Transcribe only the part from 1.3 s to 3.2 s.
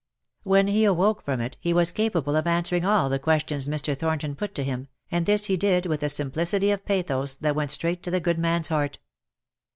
it, he was capable of answering all the